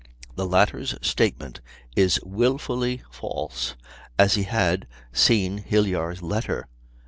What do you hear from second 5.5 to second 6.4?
Hilyar's